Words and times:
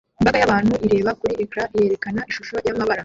Imbaga 0.19 0.37
y'abantu 0.41 0.73
ireba 0.85 1.11
kuri 1.19 1.33
ecran 1.43 1.69
yerekana 1.79 2.21
ishusho 2.31 2.55
y'amabara 2.65 2.99